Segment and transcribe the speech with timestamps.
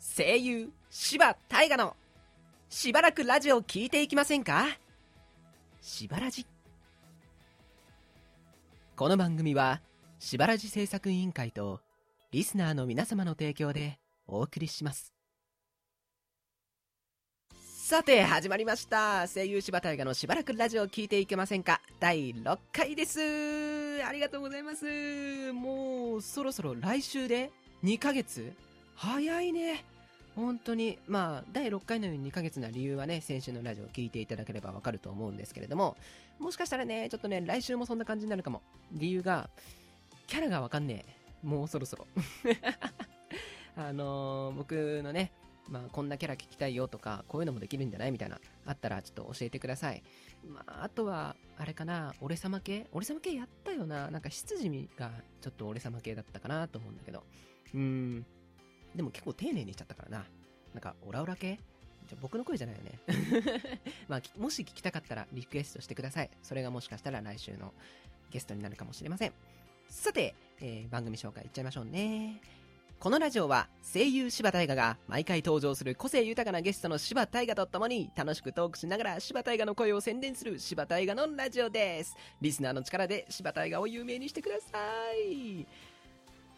[0.00, 1.94] 声優柴大河の
[2.70, 4.64] しばらくラジオ聞いていきませんか？
[5.82, 6.46] しばらじ。
[8.96, 9.82] この番組は
[10.18, 11.82] しばらじ制作委員会と
[12.32, 15.12] リスナーの皆様の提供でお送りします。
[17.60, 19.28] さて始まりました。
[19.28, 21.82] 声優柴大河のしばらくラジオ聞いていけませんか？
[21.98, 23.20] 第6回です。
[24.02, 25.52] ありがとうございます。
[25.52, 27.50] もうそろそろ来週で
[27.84, 28.54] 2ヶ月？
[28.96, 29.84] 早いね。
[30.40, 35.96] 本当にまあ第6回のように2ヶ月な理由はね先週のラジオを聞いていただければわかると思うんですけれども
[36.38, 38.62] もしかしたらねちょっとね来週もそんな感じになるかも
[38.92, 39.50] 理由が
[40.26, 41.04] キャラがわかんね
[41.44, 42.06] えもうそろそろ
[43.76, 45.32] あのー僕のね
[45.70, 50.02] まあ、こんなキャラ聞きたいよとか、こういうのもできるんじゃないみたいな、あったらちょっと教えてください。
[50.44, 52.88] まあ、あとは、あれかな、俺様系？
[52.92, 54.10] 俺様系やったよな。
[54.10, 57.22] なんか、執事がちょっと俺様系だったかなと思うんだけど。
[57.72, 58.26] うーん。
[58.94, 60.24] でも結構丁寧にしちゃったからな。
[60.74, 61.58] なんか、オラオラ系？
[62.08, 62.98] じゃ僕の声じゃないよね。
[64.08, 66.30] まあ、もし聞きたかったらリクエストしてください。
[66.42, 67.72] それがもしかしたら来週の
[68.30, 69.32] ゲストになるかもしれません。
[69.88, 72.40] さて、えー番組紹介いっちゃいましょうね。
[72.98, 82.14] このラジオは声優柴大河が毎回登場する個性豊かなゲストの柴大河と共に楽しくトークしながら柴大河の声を宣伝する柴大河のラジオです。
[82.42, 84.78] リスナーの力で柴大河を有名にしてくださ
[85.14, 85.66] い。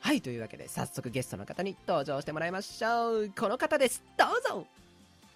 [0.03, 3.33] はい、というわけで早速ゲストの方に登場してもらいましょう。
[3.39, 4.03] この方です。
[4.19, 4.67] どうぞ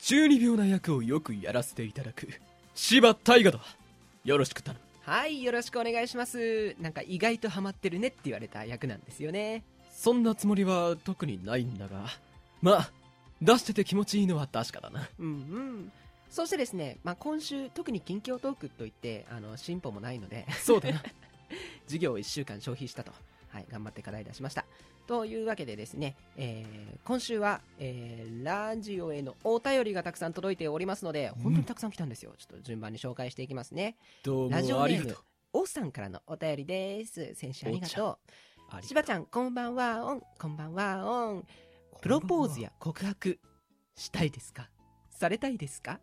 [0.00, 2.28] 中二病な役をよくやらせていただく
[2.74, 3.62] 柴大河だ
[4.24, 4.80] よろしく頼む
[5.12, 6.74] はい、よろしくお願いします。
[6.80, 9.62] なんか意外とハマってるねって言われた役なんですよね。
[9.92, 12.06] そんなつもりは特にないんだが
[12.60, 12.90] まあ
[13.40, 15.92] 出してて気持ちいいのは確かだなうんうん。
[16.28, 21.00] そしてですね、まあ、今週特に近況トークといってあの進歩もないのでそうだな
[21.86, 23.12] 授業を1週間消費したと、
[23.56, 24.66] はい、頑張って課題出しました。
[25.06, 33.96] というわけでですね、えー今週は、えーラジオへのお便りがたくさん届いておりますので本当にたくさん来たんですよ、ちょっと順番に紹介していきますね。
[34.24, 35.24] どうラジオネームもありがとう
[35.54, 37.34] おさんからのお便りです。
[37.34, 38.18] 先週ありがと
[38.78, 38.82] う。
[38.82, 41.46] しばちゃんこんばんはオンこんばんはオン
[42.02, 43.38] プロポーズや告白
[43.96, 44.68] したいですか？
[45.08, 46.00] されたいですか？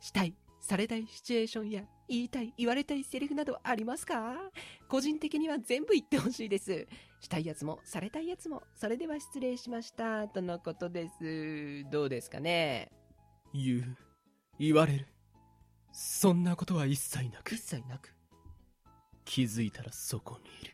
[0.00, 4.36] したいされたいシチュエーションや言いたい言われたいセリフなどありますか？
[4.88, 6.86] 個人的には全部言ってほしいです。
[7.20, 11.84] したいやつもされたいやつもそれでは失礼しましたとのことです。
[11.90, 12.92] どうですかね？
[13.52, 13.96] 言う
[14.58, 15.06] 言われる。
[15.92, 17.54] そんなことは一切なく。
[17.54, 18.14] 一切なく。
[19.24, 20.72] 気づいたらそこにいる。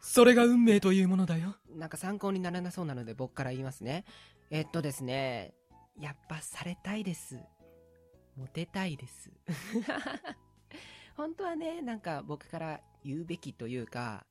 [0.00, 1.56] それが運命というものだよ。
[1.74, 4.04] なんか参考にならなそうなので僕から言いますね。
[4.50, 5.54] えっとですね、
[5.98, 7.38] やっぱされたいです。
[8.36, 9.30] モテたいです。
[11.16, 14.26] 本当はね、なんか僕から言うべきというか、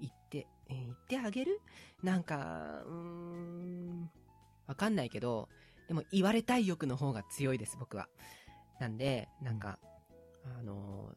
[0.00, 1.60] 言って、言ってあげる？
[2.02, 4.10] なんか、うーん、
[4.66, 5.48] わかんないけど、
[5.88, 8.08] でも言われたい欲の方が強いです、僕は。
[8.80, 9.78] なんで、なんか、
[10.44, 11.14] あの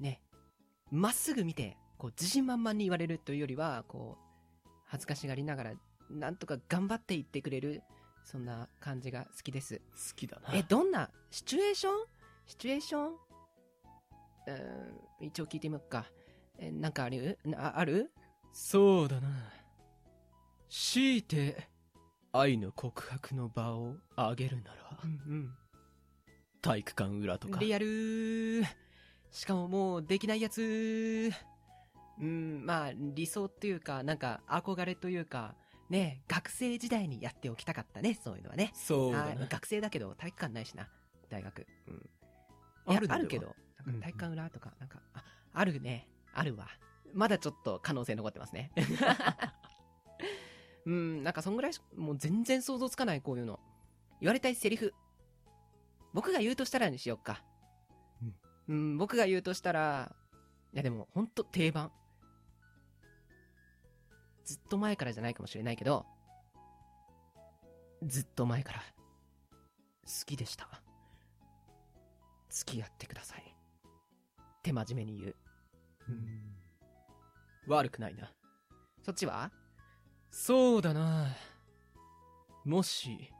[0.00, 0.20] ーね、
[0.90, 5.74] まっすぐ見て、こう自信満々に言われるというよりは、こう、恥ずかしがりながら、
[6.10, 7.82] なんとか頑張って言ってくれる、
[8.26, 9.78] そんな感じが好きです。
[9.78, 9.82] 好
[10.16, 10.52] きだな。
[10.52, 11.94] え、どんな、シチュエーション？
[12.44, 13.12] シチュエーション？
[13.12, 16.06] うーん、一応聞いてみようか。
[16.58, 17.38] え、なんかある？
[17.44, 18.10] なある？
[18.52, 19.28] そうだな。
[20.68, 21.68] 強いて
[22.32, 24.98] 愛の告白の場をあげるなら。
[25.04, 25.54] うん
[26.62, 27.54] 体育館裏とか。
[27.54, 27.60] うん。
[27.60, 28.64] リアルー
[29.30, 31.30] しかももうできないやつ。
[32.18, 35.54] うん、まあ理想っていうか、なんか憧れというか、
[35.88, 38.72] ね、学生時代にやっておきたかったね、そういうのはね。
[38.74, 40.88] そうだなはい学生だけど体育館ないしな、
[41.30, 41.66] 大学。
[41.88, 42.10] うん。
[42.86, 43.54] あるあるけど、
[43.84, 46.08] なんか体育館裏とか、なんか、あ、あるね。
[46.34, 46.68] あるわ。
[47.14, 48.70] まだちょっと可能性残ってますね。
[50.86, 53.58] うん、なんかそんぐらいし、もう全然想像つかない、こういうの。
[54.20, 54.94] 言われたいセリフ。
[56.14, 57.42] 僕が言うとしたらにしよっか。
[58.68, 60.14] うん、僕が言うとしたら、
[60.72, 61.90] いやでも、ほんと定番。
[64.46, 66.06] ずっと前からじゃないかもしれないけど、
[68.04, 70.68] ずっと前から、好きでした。
[72.48, 73.40] 付き合ってください。
[73.40, 75.36] って真面目に言う。
[76.08, 76.56] うん
[77.66, 78.32] 悪くないな
[79.04, 79.50] そっちは？
[80.30, 81.26] そうだな
[82.64, 83.32] もし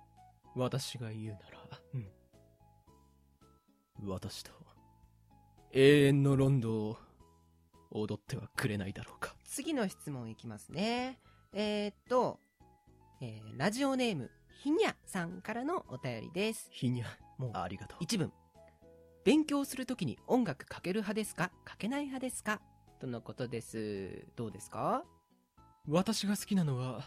[0.56, 1.46] 私が言うなら、
[4.04, 4.50] 私と
[5.72, 6.98] 永遠のロンドを
[7.98, 11.18] 踊ってはくれないだろうか次の質問いきますね。
[11.52, 12.38] えー、っと、
[13.20, 14.30] えーラジオネーム、
[14.62, 16.68] ひにゃさんからのお便りです。
[16.70, 17.06] ひにゃ
[17.38, 18.32] もうありがとう一文。
[19.24, 21.50] 勉強するときに音楽かける派ですか？
[21.64, 22.60] かけない派ですか？
[23.00, 24.26] とのことです。
[24.36, 25.04] どうですか？
[25.88, 27.02] 私が好きなのは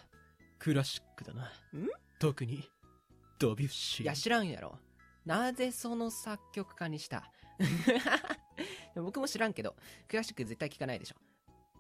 [0.58, 1.52] クラシックだな
[2.20, 2.64] 特に
[3.38, 4.78] ドビュッシーいや、知らんやろ。
[5.26, 7.32] なぜその作曲家にした？
[8.96, 9.76] 僕も知らんけど、
[10.08, 11.16] クラシック絶対聴かないでしょ。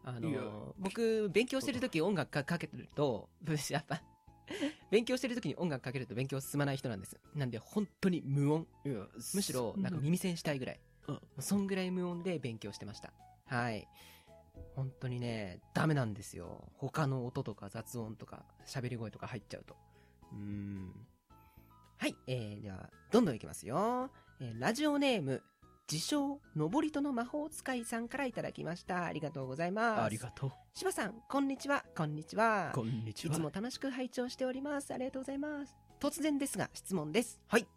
[0.03, 3.29] あの、僕、勉強してる時音楽かかけてると、
[3.69, 4.01] やっぱ、
[4.89, 7.19] 勉強してる時に音楽かけると勉強進まない人なんです。
[7.35, 8.67] なんで、本当に無音。
[9.33, 10.79] むしろ、なんか耳栓したいぐらい。
[11.07, 13.13] あそんぐらい無音で勉強してました。
[13.45, 13.87] はい。
[14.75, 16.71] 本当にね、ダメなんですよ。
[16.75, 19.75] 他の音とか雑音とか喋り声とか入っちゃうと。
[20.31, 21.07] うーん。
[21.97, 24.09] はい、えー、では、どんどんいきますよ。
[24.39, 25.43] えーラジオネーム、
[25.91, 29.05] 自称、登りとの魔法使いさんからいただきました。
[29.05, 30.01] ありがとうございます。
[30.03, 31.83] ありがとう柴さん、こんにちは。
[31.97, 32.71] こんにちは。
[32.75, 34.93] こんにちはいつも楽しく拝聴しております。
[34.93, 35.75] ありがとうございます。
[35.99, 37.41] 突然ですが、質問です。
[37.47, 37.67] はい。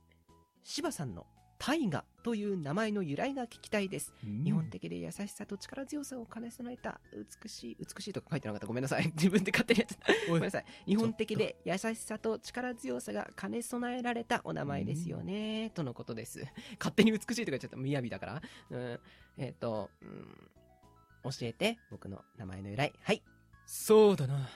[0.63, 1.27] 柴さんの
[1.65, 4.13] 大河という名前の由来が聞きたいです。
[4.25, 7.01] 日本的で優しさと力強さを兼ね備えた
[7.41, 8.67] 美しい、美しいとか書いてなかった。
[8.67, 9.07] ごめんなさい。
[9.15, 10.13] 自分で勝手にやってた。
[10.27, 10.65] ごめんなさい。
[10.87, 15.71] 日本的で優しさと力強さが兼ね備えられたお名前ですよね。
[15.71, 16.45] とのことです。
[16.81, 17.77] 勝手に美しいとか言っちゃった。
[17.77, 18.43] みやびだから。
[18.71, 19.01] うん。
[19.37, 21.31] えっ、と、うん。
[21.31, 22.93] 教えて、僕の名前の由来。
[23.03, 23.23] はい。
[23.67, 24.49] そうだな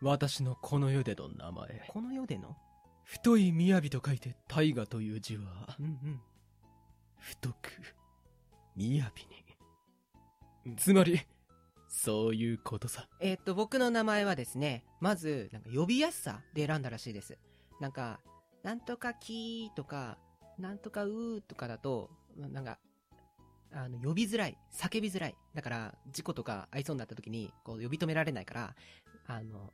[0.00, 2.56] 私のこの世での名前この世での？
[3.04, 5.42] 太い雅と書いて大河という字は
[5.78, 6.20] うんうん。
[7.18, 7.70] 太く
[8.76, 8.84] 雅
[10.66, 11.20] につまり
[11.88, 17.38] そういうことさえーっと、僕の名前はですね、まず、なんか呼びやすさで選んだらしいです。
[17.80, 18.20] なんか、
[18.64, 20.18] なんとかきーとか、
[20.58, 22.78] なんとかうーとかだと、なんか、
[23.72, 25.36] あの、呼びづらい、叫びづらい。
[25.54, 28.74] だから、事故とか合いそうになった時に、こう、呼び止められないから、
[29.26, 29.72] あの、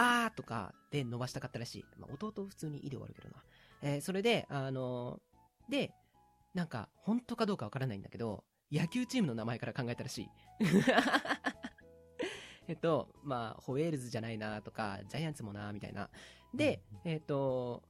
[0.00, 1.84] あーとかで伸ばしたかったらしい。
[1.98, 3.42] まあ、弟普通にいで終わるけどな。
[3.82, 5.20] えーそれで、あの、
[5.68, 5.92] で、
[6.54, 10.28] なんか、本当かどうかわからないんだけど、野球チームの名前から考えたらしい。
[12.68, 16.10] えっと、まあ、ホエールズじゃないなとか、ジャイアンツもなみたいな。
[16.54, 17.82] で、えっと、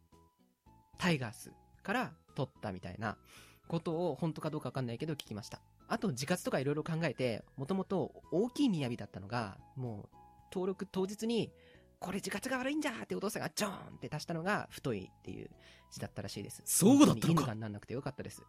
[0.97, 1.53] タイガース
[1.83, 3.19] から取ったみたいな
[3.67, 5.61] ことを本当かどうかわかんないけど聞きました。
[5.89, 10.17] あと、自活とかいろいろ考えて、もともと大きい雅だったのが、もう、
[10.53, 11.51] 登録当日に、
[12.01, 15.51] これ自活が悪いんじゃーってお父さんがジョーンって足したのが太いっていう
[15.91, 16.63] 字だったらしいです。
[16.65, 18.43] そうだったのか犬がなんなくてよかったです。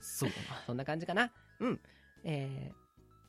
[0.00, 1.32] そうだなそんな感じかな。
[1.60, 1.80] うん。
[2.24, 2.72] え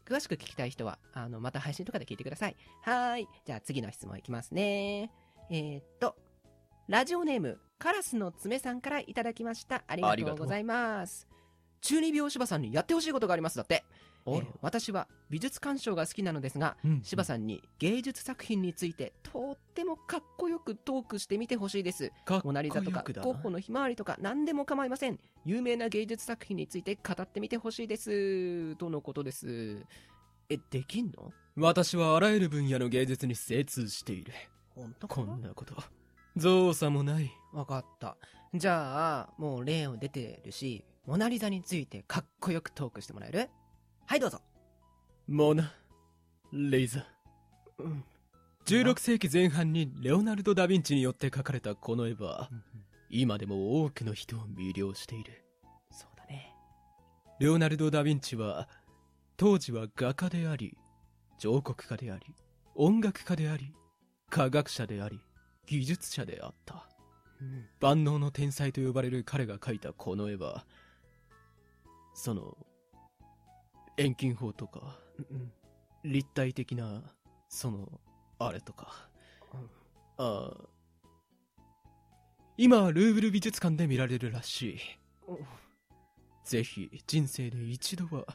[0.06, 2.56] ー、詳しく聞きたい人は、あの、また配信とかで聞いてください。
[2.84, 3.28] はーい。
[3.46, 5.12] じゃあ次の質問いきますね。
[5.50, 6.16] えー、っと、
[6.88, 9.84] ラジオネーム、カラスの爪さんからいただきました。
[9.88, 11.28] ありがとうございます。
[11.82, 13.58] 中二病柴さんにやってほしいことがあります。
[13.58, 13.84] だって。
[14.26, 17.02] えー私は美術鑑賞が好きなのですが、うん。
[17.04, 22.12] 柴さんに芸術作品についてとってもかっこよくトークしてみてほしいです。
[22.44, 25.20] モナリザとかゴッホのひまわりとか何でも構いません。
[25.46, 28.76] 有名な芸術作品について語ってみてほしいです。
[28.76, 29.86] とのことです。
[30.50, 31.32] えできんの？
[31.56, 34.34] 私はあらゆる分野の芸術に精通している。
[34.76, 35.76] 本当こんなこと。
[36.36, 37.32] 造作もない。
[37.54, 38.18] わかった。
[38.54, 43.50] じゃあもう例を出てるしモナリザについてかっこよくトークしてもらえる？
[44.12, 44.42] はいどうぞ。
[45.30, 45.72] モナ・
[46.52, 47.08] レイザ
[47.78, 48.04] うん。
[48.66, 52.50] 16世紀前半にレオナルド・ダ・ヴィンチによって描かれたこの絵は
[53.10, 55.46] 今でも多くの人を魅了している。
[55.92, 56.54] そうだね。
[57.40, 58.68] レオナルド・ダ・ヴィンチは
[59.38, 60.78] 当時は画家であり
[61.38, 62.36] 彫刻家であり
[62.76, 63.74] 音楽家であり
[64.30, 65.22] 科学者であり
[65.68, 66.86] 技術者であった。
[67.40, 67.66] うん。
[67.80, 70.66] 万能の天才と呼ばれる彼が描いたこの絵は
[72.14, 72.58] その
[74.04, 75.52] 遠近法とかうん
[76.04, 77.04] 立体的な
[77.48, 77.88] その
[78.40, 79.08] あれとか、
[79.54, 79.70] うん。
[80.18, 80.58] ああ
[82.58, 84.78] 今はルーブル美術館で見られるらしい。
[85.28, 85.38] お
[86.44, 88.26] ぜひ人生で一度は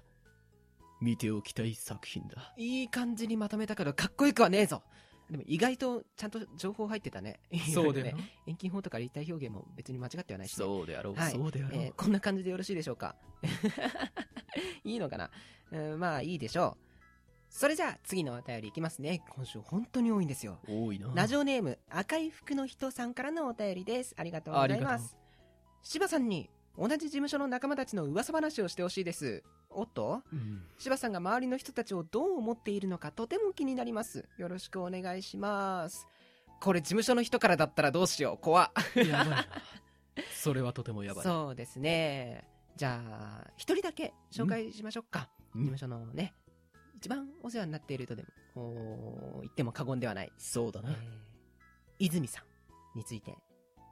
[1.01, 2.55] 見ておきたい作品だ。
[2.57, 4.83] いい感じにまとめたけどかっこよくはねえぞ。
[5.29, 7.41] でも意外とちゃんと情報入ってたね。
[7.75, 8.17] そうだよ。
[8.17, 11.33] な ね遠近法とか立体表現も別に間違ってはないし、ね、そうであろう、はい。
[11.33, 13.17] そうであろう、えーこんな感じでよろしいでしょうか？
[14.85, 15.31] いいのかな、
[15.73, 16.83] うんまあいいでしょう。
[17.49, 19.23] それじゃあ次のお便りいきますね。
[19.35, 20.59] 今週本当に多いんですよ。
[20.69, 21.11] 多いな。
[21.15, 24.15] ラジオネーム赤い服の人さんからのお便りです。
[24.19, 25.17] ありがとうございます。
[25.83, 29.43] 柴さんに同じ事務所の仲間たちの噂話をしてほしいです。
[29.71, 30.23] おっと？
[30.33, 30.65] うん。
[30.79, 34.29] 柴さんが周りの人たちをどう思っているのかとても気になります。
[34.39, 36.07] よろしくお願いします。
[36.61, 38.39] これ事務所の人からだったらどうしよう。
[38.43, 38.71] 怖っ。
[38.97, 39.47] やばいな
[40.35, 41.25] それはとてもやばい。
[41.25, 42.45] そうですね。
[42.77, 45.31] じゃあ、一人だけ紹介しましょうか。
[45.57, 46.35] うん事務所のね、
[46.97, 50.97] 一番お世話になっているとでも、言っても過言ではない、そうだな、えー
[51.99, 52.43] 泉さ
[52.95, 53.35] んについて。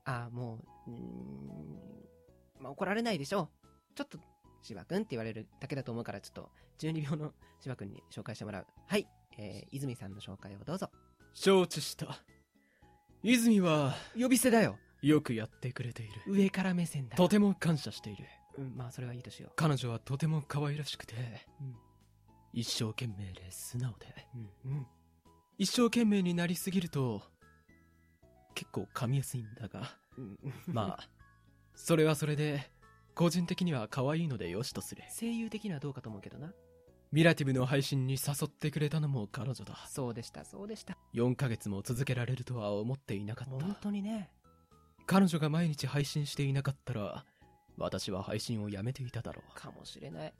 [0.04, 3.94] あーもう、うーん、まあ、怒られないでしょう。
[3.94, 4.18] ちょっと、
[4.62, 8.66] 芝くんって言われるだけだと思うから、ちょっと、12秒の芝くんに紹介してもらう。
[8.86, 9.06] はい。
[9.38, 10.90] えー泉さんの紹介をどうぞ。
[11.32, 12.22] 承知した
[13.22, 14.78] 泉は呼び捨てだよ。
[15.00, 16.12] よくやってくれている。
[16.26, 17.16] 上から目線だ。
[17.16, 18.24] とても感謝している。
[18.58, 21.14] うん、まあそれはいいとしよ彼女はとても可愛らしくて、
[21.60, 21.76] うん
[22.54, 24.68] 一生懸命で素直で、う。
[24.68, 24.76] うん。
[24.76, 24.86] うん。
[25.58, 27.22] 一生懸命になりすぎると、
[28.54, 31.08] 結構噛みやすいんだが、うん、まあ、
[31.74, 32.70] それはそれで、
[33.14, 35.02] 個人的には可愛いのでよしとする。
[35.18, 36.52] 声優的にはどうかと思うけどな。
[37.10, 39.76] ミラティブの配信に誘ってくれたのも彼女だ。
[39.88, 40.96] そうでした、そうでした。
[41.14, 43.74] 4ヶ月も続けられるとは思っていなかっ本た。
[43.82, 44.30] 当にね。
[45.06, 47.24] 彼女が毎日配信していなかったら、
[47.76, 49.54] 私は配信をやめていただろう。
[49.54, 50.34] かもしれない。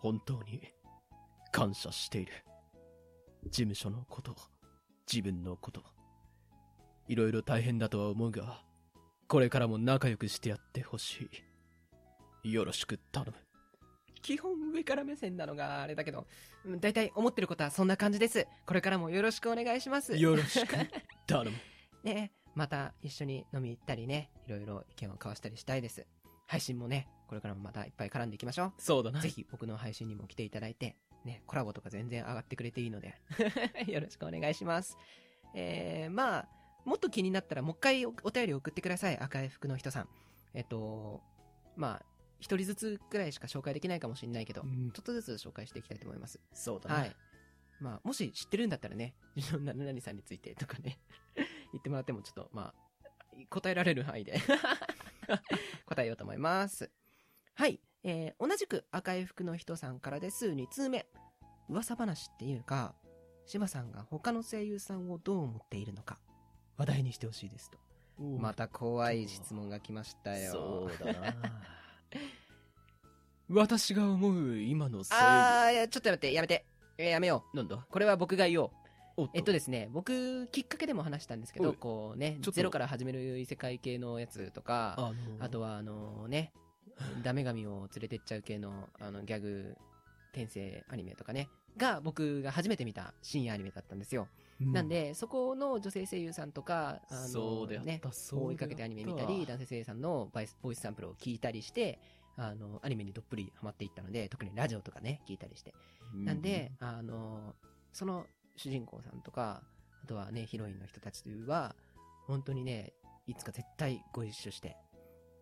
[0.00, 0.60] 本当に
[1.50, 2.32] 感謝している
[3.44, 4.36] 事務所のこと
[5.10, 5.82] 自分のこと
[7.08, 8.60] いろいろ大変だとは思うが
[9.28, 11.30] これからも仲良くしてやってほし
[12.42, 13.32] いよろしく頼む
[14.20, 16.26] 基本上から目線なのがあれだけど、
[16.64, 18.46] うん大体思ってることはそんな感じです。
[18.66, 20.16] これからもよろしくお願いします。
[20.16, 20.74] よろしく
[21.26, 21.52] 頼む
[22.02, 26.06] ねまた一緒に飲み行ったりね、いろいろ意見を交わしたりしたいです。
[26.54, 28.72] 配信もね、これからもまたいっぱい絡んでいきましょう。
[28.78, 33.16] そうだなぜひ僕の配信にも来ていただいて、ね、コラボとか全然上がってくれていいので、
[33.90, 34.96] よろしくお願いします。
[35.52, 36.48] えー、まあ、
[36.84, 39.18] もっと気になったらもう一回おお便り送ってください。
[39.18, 40.08] 赤い服の人さん。
[40.54, 41.22] えっと、
[41.74, 42.06] まあ、
[42.38, 46.38] 一人ずつくらいしか紹介できないかもしれないけど、うんちょっとずつ紹介していきたいと思います。
[46.52, 47.16] そうだな、はい。
[47.80, 49.16] まあ、もし知ってるんだったらね、
[49.60, 51.00] 何々さんについてとかね、
[51.72, 52.74] 言ってもらってもちょっと、まあ、
[53.50, 54.38] 答えられる範囲で
[55.86, 56.90] 答えようと思います。
[57.54, 57.80] はい。
[58.02, 60.48] えー同じく赤い服の人さんからです。
[60.48, 61.06] 2通目。
[61.68, 62.94] 噂話っていうか、
[63.46, 66.18] 柴さんが他の声優さんをどう思っているのか、
[66.76, 67.78] 話題にしてほしいですと。
[68.18, 70.52] また怖い質問が来ましたよ。
[70.52, 71.34] そうだな
[73.48, 76.64] 私が思う今の声優あー、いや、ちょっとやめて、やめて。
[76.96, 77.56] えーやめよう。
[77.56, 78.70] なんだこれは僕が言おう。
[79.32, 86.52] えっとですね、僕、きっかけでも話したんですけど、こうねゼロから始める異世界系のやつとか、あのあとは、あのね、
[87.22, 89.76] ダメ神を連れてっちゃう系の、あの、ギャグ、
[90.32, 94.28] 転生アニメとかね、が僕が初めて見た深夜アニメだったんですよ。
[94.60, 98.00] うなんで、そこの女性声優さんとか、あのね、
[98.32, 101.98] 追いかけてアニメ見たり、男性声優さんのバイスボイスサンプルを聞いたりして、
[102.36, 105.74] あの、アニメにどっぷりハマっていったので、特にラジオとかね、聞いたりして。
[106.14, 107.54] なんで、あの、
[107.92, 109.62] その主人公さんとか、
[110.02, 111.74] あとはね、ヒロインの人たちは、
[112.26, 112.92] 本当にね、
[113.26, 114.76] いつか絶対ご一緒して、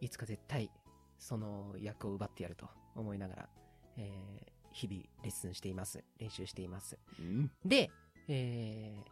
[0.01, 0.71] いつか絶対
[1.19, 3.49] その役を奪ってやると思いながら、
[3.97, 6.03] えー日々レッスンしています。
[6.19, 6.99] 練習しています。
[7.19, 7.91] うんで、
[8.27, 9.11] えー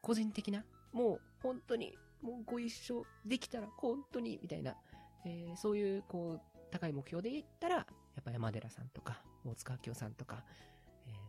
[0.00, 4.76] 個人的な、もう本当に、もうご一緒できたら本当に、みたいな、
[5.24, 6.40] えーそういう、こう、
[6.70, 7.86] 高い目標で言ったら、や
[8.20, 10.75] っぱ山寺さんとか、大塚明夫さんとか、えー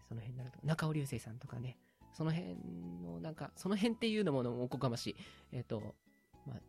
[0.07, 1.77] その辺になると、中尾流星さんとかね、
[2.13, 2.55] その辺
[3.03, 5.15] の、なんか、その辺っていうのもおこがましい。
[5.51, 5.95] えっ、と、
[6.45, 6.61] まあ、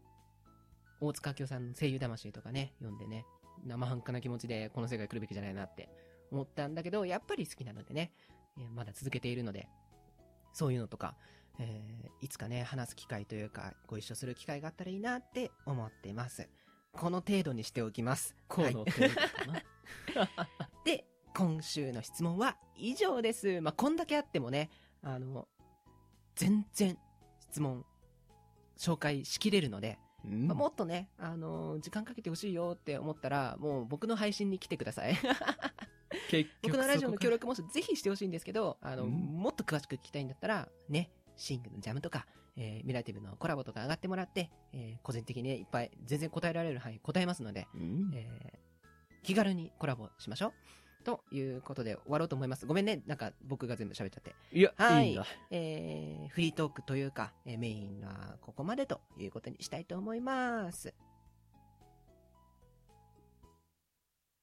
[1.00, 3.24] 大塚明夫さんの声優魂とかね、読んでね、
[3.64, 5.88] 生半可な気持ちでこの世界来るべきじゃないなって
[6.30, 8.12] 思ったんだけど、やっぱり好きなのでね、
[8.58, 9.68] えーまだ続けているので、
[10.52, 11.14] そういうのとか、
[11.58, 16.48] えーいつかね、話す機会というか、ご一緒する機会があったらいいなって思っています。
[16.92, 18.34] この程度にしておきます。
[18.48, 19.62] この程度かな、
[20.84, 21.04] で、
[21.34, 23.60] 今週の質問は以上です。
[23.60, 24.70] まあ、こんだけあってもね、
[25.02, 25.46] あの、
[26.34, 26.98] 全然
[27.50, 27.84] 質問
[28.76, 35.16] 紹介しきれるので、うんまあ、もっとね、あの時間かけてほしいよって思ったら、もう僕の配信に来てください。
[36.30, 48.58] 結局僕のラジオの協力もしぜひしてほしいんですけど、あの、うんもっと詳しく聞きたいんだったら、ね、シングのジャムとか、えーミラティブのコラボとか上がってもらって、えー個人的にね、いっぱい全然答えられる範囲答えますので、かうんえー
[49.22, 50.52] 気軽にコラボしましょう。
[51.04, 52.66] ということで終わろうと思います。
[52.66, 54.34] ごめんね、なんか僕が全部喋っちゃって。
[54.52, 60.94] いや、はいいいえーフリートークというか、えーメインはここまでということにしたいと思います。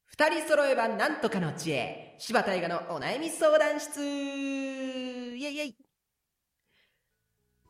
[0.05, 2.15] 二人揃えばなんとかの知恵。
[2.17, 5.75] 柴大河のお悩み相談室イェイイェイ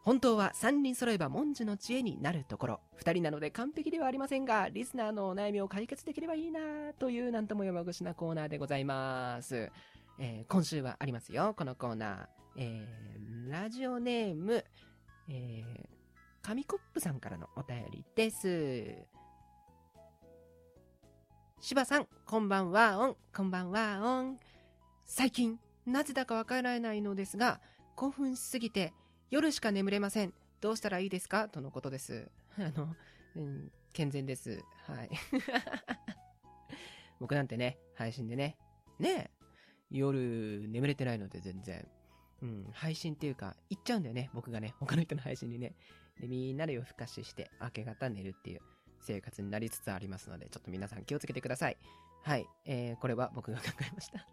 [0.06, 2.80] 本当は三人揃えば文字の知恵になるところ。
[2.96, 6.60] 二人なので完璧ではありませんが、リスナーのお悩みを解決できればいいな
[7.00, 9.72] というなんとも山口なコーナーでございます。
[10.20, 12.28] えー今週はありますよ、このコーナー。
[12.58, 14.64] えーラジオネーム、
[15.28, 15.88] えー、
[16.44, 18.94] 紙コップさんからのお便りです。
[21.62, 24.40] 柴さん、こんばんは、オン、こんばんは、オン。
[25.04, 27.60] 最近、なぜだかわからないのですが、
[27.96, 28.94] 興奮しすぎて、
[29.32, 30.34] 夜しか眠れません。
[30.62, 31.50] どうしたらいいですか？
[31.50, 32.30] とのことです。
[32.58, 32.96] あの、
[33.36, 34.64] うん、健全です。
[34.88, 35.10] はい。
[37.20, 38.58] 僕なんてね、配信でね、
[39.00, 39.32] ね、
[39.90, 41.88] 夜眠れてないので全然。
[42.42, 45.74] うん、配信っていうか、行っちゃうんだよね、僕がね、他の人の配信にね。
[46.20, 48.62] で、みんなで夜更かしして、明け方寝るっていう
[49.00, 51.78] 生活になりつつありますので、ちょっと皆さん気をつけてください。
[52.24, 52.46] はい。
[52.66, 54.28] えー、これは僕が考えました。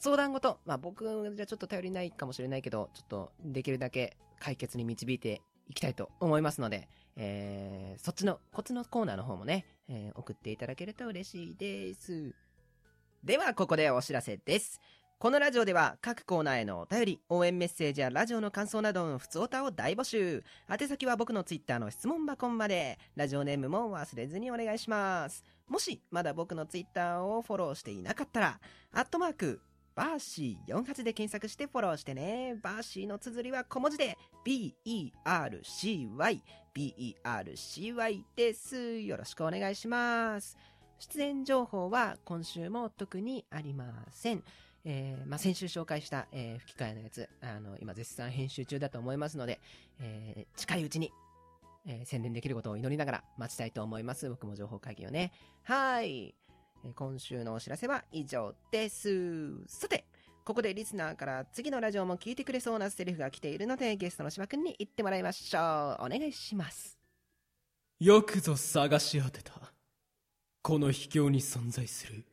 [0.00, 12.34] 相談事、まあ僕じゃちょっと頼りないかもしれないけど、ちょっとできるだけ解決に導いていきたいと思いますので、えー、そっちのコツのコーナーの方もね、えー、送っていただけると嬉しいです。
[13.22, 14.80] では、ここでお知らせです。
[15.18, 20.42] このラジオでは各コーナーへのお便り、応援メッセージやラジオの感想などの普通歌を大募集。
[20.66, 22.98] 宛先は僕のツイッターの質問箱まで。
[23.16, 25.44] ラジオネームも忘れずにお願いします。
[25.68, 28.60] もし、まだ僕のツイッターをフォローしていなかったら、
[28.92, 29.60] アットマーク、
[30.00, 32.56] バーシー48で検索してフォローしてね。
[32.62, 34.16] バーシーの綴りは小文字で、
[34.46, 36.42] B-E-R-C-Y、
[36.72, 38.98] B-E-R-C-Y です。
[39.00, 40.56] よろしくお願いします。
[41.00, 44.42] 出演情報は今週も特にありません。
[44.86, 49.60] えーまあ、先週紹介した、えー吹き替えのやつ、あの、今絶賛編集中だと思いますので、
[50.00, 51.12] えー近いうちに、
[51.84, 54.30] えー宣伝できることを祈りながら待ちたいと思います。
[54.30, 55.30] 僕も情報会議をね。
[55.64, 56.34] はい。
[56.94, 59.64] 今週のお知らせは以上です。
[59.66, 60.04] さて、
[60.44, 65.58] ここでリスナーから次のラジオも聞いてくれそうなセリフが来ているので、ゲストの芝くんに言ってもらいましょ
[66.00, 66.06] う。
[66.06, 66.98] お願いします。
[67.98, 69.52] よくぞ探し当てた。
[70.62, 72.24] この秘境に存在する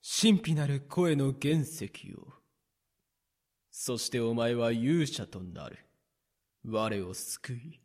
[0.00, 2.32] 神秘なる声の原石を。
[3.70, 5.78] そしてお前は勇者となる。
[6.64, 7.80] 我を救い、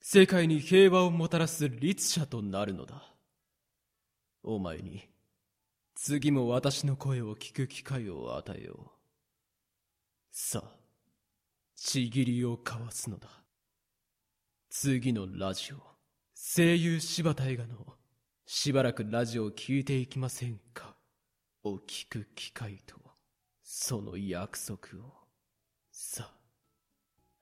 [0.00, 3.02] 世界に平和をもたらす律者となるのだ。
[4.42, 5.09] お前に、
[6.02, 8.90] 次も私の声を聞く機会を与えよう。
[10.32, 10.70] さあ、
[11.76, 13.28] ちぎりを交わすのだ。
[14.70, 15.76] 次のラジオ。
[16.34, 17.74] 声優柴田映画の
[18.46, 20.96] しばらくラジオを聞いていきませんか
[21.64, 22.96] を聞く機会と
[23.62, 25.12] その約束を
[25.92, 26.34] さあ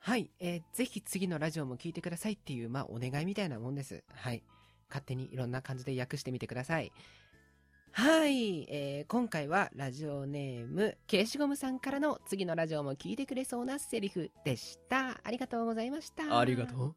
[0.01, 4.03] はい、えーぜひ次のラジオも聞いてくださいっていう、まあ、お願いみたいなもんです。
[4.13, 4.43] はい。
[4.89, 6.91] 勝手にいろんな感じで訳してみてください。
[7.93, 15.21] はい、えー今回はラジオネーム、消しゴムさんからの次のラジオも聞いてくれそうなセリフでした。
[15.25, 16.39] ありがとうございました。
[16.39, 16.95] ありがとう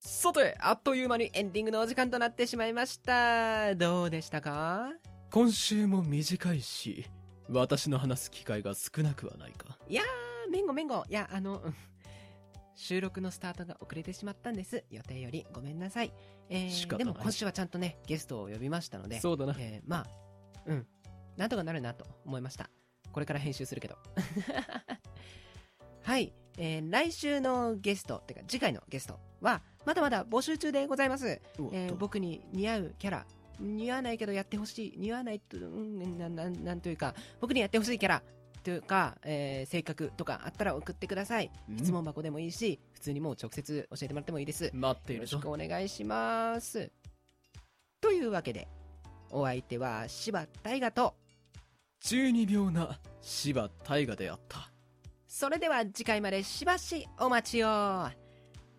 [0.00, 3.74] さて、あっという間にエンディングのお時間となってしまいました。
[3.74, 4.90] どうでしたか？
[5.30, 7.06] 今週も短いし
[7.48, 11.04] 私の話す機会が少なくはないかいやー、めんごめんご。
[11.08, 11.74] いや、あの、うん
[12.76, 14.84] 収録のスタートが遅れてしまったんです。
[14.90, 16.12] 予定よりごめんなさい。
[16.48, 20.06] えー、でも今週はちゃんとね、ゲストを呼びましたので、そうだなえーまあ、
[20.66, 20.86] うん、
[21.36, 22.68] なんとかなるなと思いました。
[23.12, 23.96] これから編集するけど。
[26.02, 31.40] はい、えー来週のゲスト、てか次回のゲストは、まだまだ募集中でございます。
[31.72, 33.26] えー僕に似合うキャラ、
[33.60, 38.22] 似合わないけどやってほしい、似合わないと、うん、なんなんなんというか、僕にやってほしいキャラ
[38.64, 41.50] というか、えー性格とかあったら送ってください。
[41.68, 44.70] うん質問箱でもいいし、普通にもう直接教えてもらってもいいです。
[44.72, 46.90] 待っているぞよろしくお願いします。
[48.00, 48.66] というわけで、
[49.30, 51.14] お相手は柴大河と、
[52.02, 54.70] 12秒な柴大河であった
[55.26, 57.66] それでは次回までしばしお待ちを。
[57.66, 58.12] バイ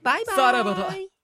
[0.04, 1.15] バイさらばだ